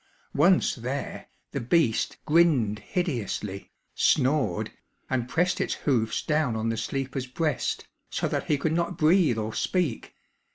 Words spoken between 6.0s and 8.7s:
down on the sleeper's breast, so that he